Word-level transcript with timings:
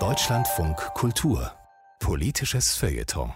Deutschlandfunk 0.00 0.76
Kultur 0.94 1.52
Politisches 2.00 2.74
Feuilleton 2.74 3.32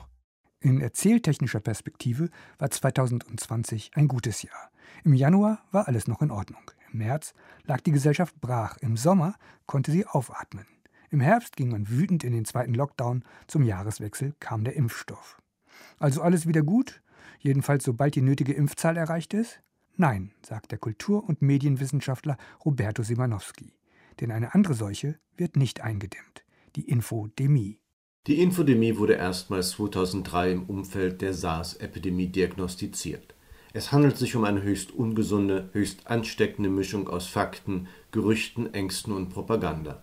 in 0.59 0.81
erzähltechnischer 0.81 1.61
Perspektive 1.61 2.29
war 2.59 2.69
2020 2.69 3.93
ein 3.95 4.09
gutes 4.09 4.43
Jahr. 4.43 4.73
Im 5.05 5.15
Januar 5.15 5.63
war 5.71 5.87
alles 5.87 6.09
noch 6.09 6.23
in 6.23 6.33
Ordnung. 6.33 6.73
Im 6.93 6.99
März 6.99 7.35
lag 7.67 7.83
die 7.83 7.93
Gesellschaft 7.93 8.41
brach. 8.41 8.77
Im 8.79 8.97
Sommer 8.97 9.37
konnte 9.67 9.93
sie 9.93 10.05
aufatmen. 10.05 10.67
Im 11.11 11.21
Herbst 11.21 11.55
ging 11.57 11.71
man 11.71 11.89
wütend 11.89 12.25
in 12.25 12.33
den 12.33 12.45
zweiten 12.45 12.75
Lockdown. 12.75 13.23
Zum 13.47 13.63
Jahreswechsel 13.63 14.35
kam 14.41 14.65
der 14.65 14.75
Impfstoff. 14.75 15.41
Also 16.01 16.21
alles 16.21 16.49
wieder 16.49 16.63
gut? 16.63 17.01
Jedenfalls 17.39 17.85
sobald 17.85 18.17
die 18.17 18.23
nötige 18.23 18.55
Impfzahl 18.55 18.97
erreicht 18.97 19.35
ist? 19.35 19.61
Nein, 19.97 20.33
sagt 20.45 20.73
der 20.73 20.79
Kultur- 20.79 21.23
und 21.23 21.43
Medienwissenschaftler 21.43 22.37
Roberto 22.65 23.05
Simanowski. 23.05 23.79
Denn 24.21 24.31
eine 24.31 24.55
andere 24.55 24.75
Seuche 24.75 25.19
wird 25.37 25.57
nicht 25.57 25.81
eingedämmt. 25.81 26.45
Die 26.77 26.89
Infodemie. 26.89 27.79
Die 28.27 28.43
Infodemie 28.43 28.97
wurde 28.97 29.15
erstmals 29.15 29.71
2003 29.71 30.53
im 30.53 30.65
Umfeld 30.65 31.23
der 31.23 31.33
SARS-Epidemie 31.33 32.27
diagnostiziert. 32.27 33.35
Es 33.73 33.93
handelt 33.93 34.17
sich 34.17 34.35
um 34.35 34.45
eine 34.45 34.63
höchst 34.63 34.93
ungesunde, 34.93 35.71
höchst 35.73 36.07
ansteckende 36.07 36.69
Mischung 36.69 37.09
aus 37.09 37.27
Fakten, 37.27 37.87
Gerüchten, 38.11 38.73
Ängsten 38.75 39.13
und 39.13 39.29
Propaganda. 39.29 40.03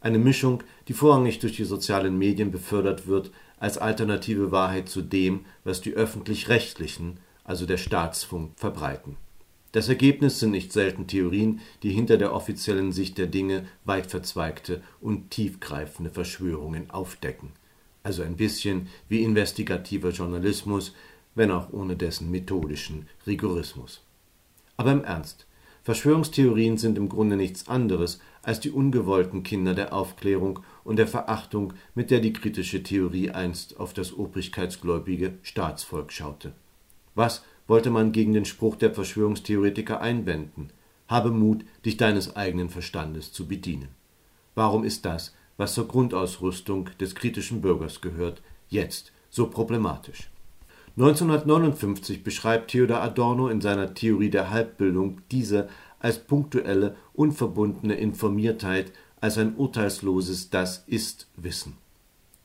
Eine 0.00 0.18
Mischung, 0.18 0.64
die 0.88 0.94
vorrangig 0.94 1.38
durch 1.38 1.56
die 1.56 1.64
sozialen 1.64 2.18
Medien 2.18 2.50
befördert 2.50 3.06
wird, 3.06 3.30
als 3.58 3.78
alternative 3.78 4.50
Wahrheit 4.50 4.88
zu 4.88 5.02
dem, 5.02 5.44
was 5.62 5.80
die 5.80 5.92
öffentlich-rechtlichen, 5.92 7.20
also 7.44 7.64
der 7.64 7.76
Staatsfunk, 7.76 8.52
verbreiten. 8.56 9.16
Das 9.72 9.88
Ergebnis 9.88 10.38
sind 10.38 10.50
nicht 10.50 10.70
selten 10.70 11.06
Theorien, 11.06 11.60
die 11.82 11.90
hinter 11.90 12.18
der 12.18 12.34
offiziellen 12.34 12.92
Sicht 12.92 13.16
der 13.16 13.26
Dinge 13.26 13.66
weit 13.84 14.06
verzweigte 14.06 14.82
und 15.00 15.30
tiefgreifende 15.30 16.10
Verschwörungen 16.10 16.90
aufdecken. 16.90 17.52
Also 18.02 18.22
ein 18.22 18.36
bisschen 18.36 18.88
wie 19.08 19.22
investigativer 19.22 20.10
Journalismus, 20.10 20.94
wenn 21.34 21.50
auch 21.50 21.72
ohne 21.72 21.96
dessen 21.96 22.30
methodischen 22.30 23.08
Rigorismus. 23.26 24.02
Aber 24.76 24.92
im 24.92 25.04
Ernst, 25.04 25.46
Verschwörungstheorien 25.84 26.76
sind 26.76 26.98
im 26.98 27.08
Grunde 27.08 27.36
nichts 27.36 27.66
anderes 27.66 28.20
als 28.42 28.60
die 28.60 28.70
ungewollten 28.70 29.42
Kinder 29.42 29.74
der 29.74 29.92
Aufklärung 29.92 30.60
und 30.84 30.96
der 30.96 31.08
Verachtung, 31.08 31.72
mit 31.94 32.10
der 32.10 32.20
die 32.20 32.32
kritische 32.32 32.82
Theorie 32.82 33.30
einst 33.30 33.80
auf 33.80 33.94
das 33.94 34.12
obrigkeitsgläubige 34.12 35.38
Staatsvolk 35.42 36.12
schaute. 36.12 36.52
Was 37.14 37.42
wollte 37.66 37.90
man 37.90 38.12
gegen 38.12 38.32
den 38.32 38.44
Spruch 38.44 38.76
der 38.76 38.92
Verschwörungstheoretiker 38.92 40.00
einwenden? 40.00 40.70
Habe 41.08 41.30
Mut, 41.30 41.64
dich 41.84 41.96
deines 41.96 42.36
eigenen 42.36 42.68
Verstandes 42.68 43.32
zu 43.32 43.46
bedienen. 43.46 43.88
Warum 44.54 44.84
ist 44.84 45.04
das, 45.04 45.34
was 45.56 45.74
zur 45.74 45.88
Grundausrüstung 45.88 46.90
des 47.00 47.14
kritischen 47.14 47.60
Bürgers 47.60 48.00
gehört, 48.00 48.42
jetzt 48.68 49.12
so 49.30 49.48
problematisch? 49.48 50.30
1959 50.96 52.22
beschreibt 52.22 52.70
Theodor 52.70 53.00
Adorno 53.00 53.48
in 53.48 53.62
seiner 53.62 53.94
Theorie 53.94 54.28
der 54.28 54.50
Halbbildung 54.50 55.22
diese 55.30 55.68
als 56.00 56.18
punktuelle, 56.18 56.96
unverbundene 57.14 57.94
Informiertheit, 57.94 58.92
als 59.20 59.38
ein 59.38 59.56
urteilsloses 59.56 60.50
Das 60.50 60.84
ist 60.86 61.28
Wissen. 61.36 61.81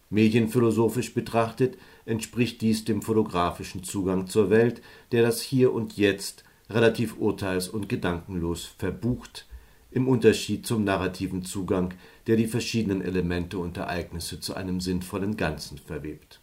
Medienphilosophisch 0.09 1.13
betrachtet 1.13 1.77
entspricht 2.05 2.61
dies 2.61 2.85
dem 2.85 3.01
fotografischen 3.01 3.83
Zugang 3.83 4.27
zur 4.27 4.49
Welt, 4.49 4.81
der 5.11 5.23
das 5.23 5.41
Hier 5.41 5.73
und 5.73 5.97
Jetzt 5.97 6.43
relativ 6.69 7.17
urteils- 7.17 7.69
und 7.69 7.89
gedankenlos 7.89 8.65
verbucht, 8.77 9.45
im 9.91 10.07
Unterschied 10.07 10.65
zum 10.65 10.83
narrativen 10.83 11.43
Zugang, 11.43 11.93
der 12.27 12.35
die 12.35 12.47
verschiedenen 12.47 13.01
Elemente 13.01 13.57
und 13.57 13.77
Ereignisse 13.77 14.39
zu 14.39 14.53
einem 14.53 14.81
sinnvollen 14.81 15.37
Ganzen 15.37 15.77
verwebt 15.77 16.41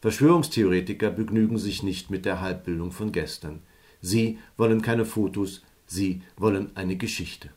Verschwörungstheoretiker 0.00 1.10
begnügen 1.10 1.58
sich 1.58 1.82
nicht 1.82 2.10
mit 2.10 2.24
der 2.24 2.40
Halbbildung 2.40 2.92
von 2.92 3.12
gestern. 3.12 3.62
Sie 4.00 4.38
wollen 4.56 4.82
keine 4.82 5.04
Fotos, 5.06 5.62
sie 5.86 6.20
wollen 6.36 6.76
eine 6.76 6.96
Geschichte. 6.96 7.50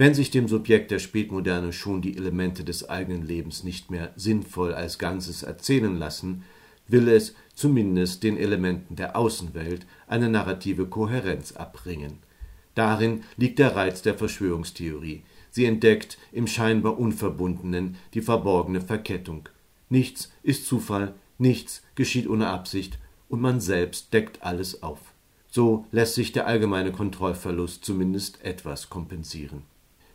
Wenn 0.00 0.14
sich 0.14 0.30
dem 0.30 0.48
Subjekt 0.48 0.90
der 0.92 0.98
Spätmoderne 0.98 1.74
schon 1.74 2.00
die 2.00 2.16
Elemente 2.16 2.64
des 2.64 2.88
eigenen 2.88 3.22
Lebens 3.22 3.64
nicht 3.64 3.90
mehr 3.90 4.14
sinnvoll 4.16 4.72
als 4.72 4.98
Ganzes 4.98 5.42
erzählen 5.42 5.94
lassen, 5.94 6.42
will 6.88 7.06
es 7.06 7.34
zumindest 7.54 8.22
den 8.22 8.38
Elementen 8.38 8.96
der 8.96 9.14
Außenwelt 9.14 9.84
eine 10.06 10.30
narrative 10.30 10.86
Kohärenz 10.86 11.52
abringen. 11.52 12.14
Darin 12.74 13.24
liegt 13.36 13.58
der 13.58 13.76
Reiz 13.76 14.00
der 14.00 14.14
Verschwörungstheorie. 14.14 15.20
Sie 15.50 15.66
entdeckt 15.66 16.16
im 16.32 16.46
scheinbar 16.46 16.98
Unverbundenen 16.98 17.96
die 18.14 18.22
verborgene 18.22 18.80
Verkettung. 18.80 19.50
Nichts 19.90 20.32
ist 20.42 20.66
Zufall, 20.66 21.12
Nichts 21.36 21.82
geschieht 21.94 22.26
ohne 22.26 22.46
Absicht 22.46 22.98
und 23.28 23.42
man 23.42 23.60
selbst 23.60 24.14
deckt 24.14 24.42
alles 24.42 24.82
auf. 24.82 25.12
So 25.50 25.84
lässt 25.92 26.14
sich 26.14 26.32
der 26.32 26.46
allgemeine 26.46 26.90
Kontrollverlust 26.90 27.84
zumindest 27.84 28.42
etwas 28.42 28.88
kompensieren. 28.88 29.64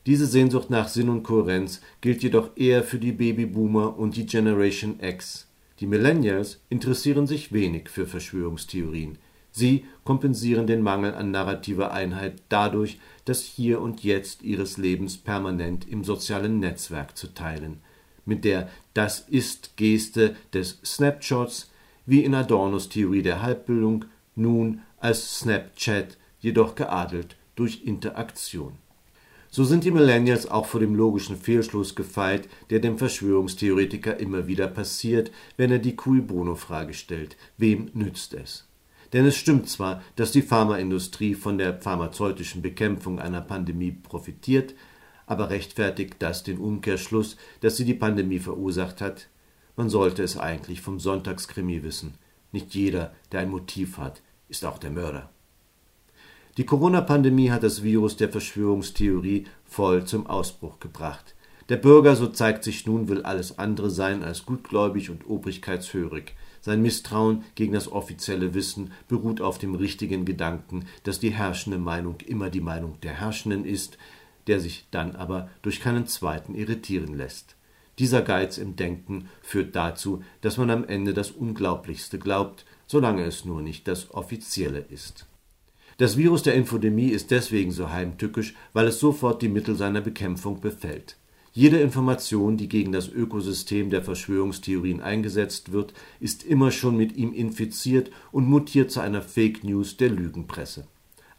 Diese 0.06 0.26
Sehnsucht 0.26 0.70
nach 0.70 0.88
Sinn 0.88 1.10
und 1.10 1.24
Kohärenz 1.24 1.82
gilt 2.02 2.22
jedoch 2.24 2.52
eher 2.56 2.84
für 2.84 3.00
die 3.00 3.12
Babyboomer 3.12 3.98
und 3.98 4.16
die 4.16 4.26
Generation 4.26 5.00
X. 5.02 5.48
Die 5.80 5.88
Millennials 5.88 6.62
interessieren 6.70 7.28
sich 7.28 7.52
wenig 7.52 7.90
für 7.90 8.06
Verschwörungstheorien. 8.06 9.18
Sie 9.52 9.86
kompensieren 10.04 10.68
den 10.68 10.82
Mangel 10.82 11.14
an 11.16 11.32
narrativer 11.32 11.92
Einheit 11.92 12.44
dadurch, 12.50 13.00
das 13.26 13.42
Hier 13.42 13.82
und 13.82 14.04
Jetzt 14.04 14.44
ihres 14.44 14.78
Lebens 14.78 15.18
permanent 15.18 15.88
im 15.88 16.04
sozialen 16.04 16.60
Netzwerk 16.60 17.18
zu 17.18 17.34
teilen 17.34 17.82
mit 18.26 18.44
der 18.44 18.70
Das 18.94 19.20
ist 19.20 19.78
Geste 19.78 20.36
des 20.54 20.80
Snapshots, 20.84 21.72
wie 22.06 22.24
in 22.24 22.36
Adornos 22.36 22.90
Theorie 22.90 23.22
der 23.22 23.42
Halbbildung, 23.42 24.06
nun 24.36 24.82
als 24.98 25.40
Snapchat, 25.40 26.18
jedoch 26.40 26.76
geadelt 26.76 27.36
durch 27.56 27.84
Interaktion. 27.86 28.74
So 29.56 29.64
sind 29.64 29.86
die 29.86 29.92
Millennials 29.92 30.52
auch 30.52 30.66
vor 30.66 30.82
dem 30.82 30.96
logischen 30.96 31.38
Fehlschluss 31.38 31.96
gefeit, 31.96 32.50
der 32.72 32.82
dem 32.82 32.98
Verschwörungstheoretiker 32.98 34.20
immer 34.20 34.48
wieder 34.48 34.68
passiert, 34.68 35.32
wenn 35.56 35.72
er 35.72 35.80
die 35.80 35.96
Cui 35.96 36.20
Bono-Frage 36.20 36.94
stellt: 36.94 37.38
Wem 37.56 37.90
nützt 37.94 38.34
es? 38.34 38.68
Denn 39.14 39.26
es 39.26 39.38
stimmt 39.38 39.70
zwar, 39.70 40.04
dass 40.18 40.34
die 40.34 40.42
Pharmaindustrie 40.42 41.36
von 41.36 41.58
der 41.58 41.80
pharmazeutischen 41.80 42.62
Bekämpfung 42.62 43.18
einer 43.18 43.40
Pandemie 43.40 43.94
profitiert, 43.94 44.76
aber 45.26 45.50
rechtfertigt 45.50 46.16
das 46.20 46.44
den 46.44 46.58
Umkehrschluss, 46.58 47.38
dass 47.62 47.78
sie 47.78 47.86
die 47.86 47.94
Pandemie 47.94 48.40
verursacht 48.40 49.00
hat? 49.00 49.30
Man 49.78 49.88
sollte 49.88 50.22
es 50.22 50.36
eigentlich 50.38 50.82
vom 50.82 51.00
Sonntagskrimi 51.00 51.82
wissen. 51.82 52.16
Nicht 52.52 52.76
jeder, 52.76 53.14
der 53.32 53.40
ein 53.40 53.52
Motiv 53.52 54.00
hat, 54.00 54.22
ist 54.50 54.66
auch 54.66 54.80
der 54.80 54.92
Mörder. 54.92 55.30
Die 56.58 56.66
Corona-Pandemie 56.66 57.52
hat 57.52 57.64
das 57.64 57.84
Virus 57.84 58.16
der 58.16 58.30
Verschwörungstheorie 58.30 59.46
voll 59.66 60.06
zum 60.06 60.26
Ausbruch 60.26 60.80
gebracht. 60.80 61.36
Der 61.68 61.76
Bürger, 61.76 62.16
so 62.16 62.28
zeigt 62.28 62.64
sich 62.64 62.86
nun, 62.86 63.10
will 63.10 63.24
alles 63.24 63.60
andere 63.60 63.90
sein 63.90 64.24
als 64.24 64.46
gutgläubig 64.46 65.10
und 65.10 65.30
obrigkeitshörig. 65.30 66.34
Sein 66.62 66.82
Misstrauen 66.82 67.44
gegen 67.56 67.74
das 67.74 67.92
offizielle 67.92 68.54
Wissen 68.54 68.94
beruht 69.10 69.42
auf 69.42 69.58
dem 69.58 69.76
richtigen 69.76 70.24
Gedanken, 70.24 70.86
dass 71.04 71.20
die 71.20 71.32
herrschende 71.32 71.78
Meinung 71.78 72.16
immer 72.26 72.50
die 72.50 72.62
Meinung 72.62 73.02
der 73.04 73.20
Herrschenden 73.20 73.66
ist, 73.66 73.98
der 74.48 74.62
sich 74.62 74.88
dann 74.92 75.18
aber 75.18 75.50
durch 75.62 75.82
keinen 75.82 76.08
zweiten 76.08 76.56
irritieren 76.56 77.18
lässt. 77.18 77.58
Dieser 78.00 78.22
Geiz 78.22 78.58
im 78.58 78.78
Denken 78.78 79.28
führt 79.42 79.76
dazu, 79.76 80.24
dass 80.40 80.56
man 80.56 80.70
am 80.70 80.86
Ende 80.86 81.14
das 81.14 81.32
Unglaublichste 81.32 82.18
glaubt, 82.18 82.66
solange 82.88 83.24
es 83.26 83.44
nur 83.44 83.62
nicht 83.62 83.90
das 83.90 84.14
Offizielle 84.14 84.86
ist. 84.90 85.26
Das 85.98 86.18
Virus 86.18 86.44
der 86.44 86.56
Infodemie 86.56 87.08
ist 87.08 87.32
deswegen 87.32 87.72
so 87.72 87.90
heimtückisch, 87.90 88.54
weil 88.74 88.88
es 88.88 89.00
sofort 89.00 89.42
die 89.42 89.48
Mittel 89.48 89.76
seiner 89.76 90.02
Bekämpfung 90.02 90.60
befällt. 90.60 91.16
Jede 91.54 91.80
Information, 91.80 92.58
die 92.58 92.68
gegen 92.68 92.92
das 92.92 93.08
Ökosystem 93.08 93.90
der 93.90 94.04
Verschwörungstheorien 94.04 95.00
eingesetzt 95.00 95.72
wird, 95.72 95.94
ist 96.20 96.44
immer 96.44 96.72
schon 96.72 96.98
mit 96.98 97.16
ihm 97.16 97.32
infiziert 97.32 98.12
und 98.34 98.50
mutiert 98.50 98.92
zu 98.92 99.00
einer 99.00 99.22
Fake 99.22 99.64
News 99.64 99.96
der 99.96 100.10
Lügenpresse. 100.10 100.86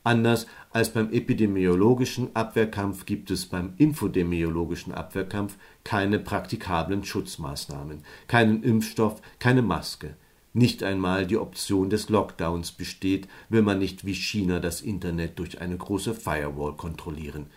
Anders 0.04 0.46
als 0.70 0.90
beim 0.90 1.12
epidemiologischen 1.12 2.34
Abwehrkampf 2.34 3.04
gibt 3.04 3.30
es 3.30 3.44
beim 3.44 3.74
infodemiologischen 3.76 4.94
Abwehrkampf 4.94 5.58
keine 5.84 6.18
praktikablen 6.18 7.04
Schutzmaßnahmen, 7.04 8.04
keinen 8.26 8.62
Impfstoff, 8.62 9.20
keine 9.38 9.60
Maske. 9.60 10.16
Nicht 10.56 10.82
einmal 10.82 11.26
die 11.26 11.36
Option 11.36 11.90
des 11.90 12.08
Lockdowns 12.08 12.72
besteht, 12.72 13.28
will 13.50 13.60
man 13.60 13.78
nicht 13.78 14.06
wie 14.06 14.14
China 14.14 14.58
das 14.58 14.80
Internet 14.80 15.38
durch 15.38 15.60
eine 15.60 15.76
große 15.76 16.14
Firewall 16.14 16.76
kontrollieren. 16.76 17.50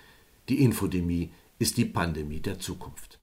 Die 0.50 0.62
Infodemie 0.62 1.30
ist 1.60 1.78
die 1.78 1.86
Pandemie 1.86 2.42
der 2.42 2.60
Zukunft. 2.60 3.22